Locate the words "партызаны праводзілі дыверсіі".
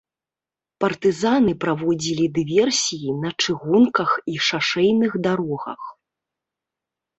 0.83-3.09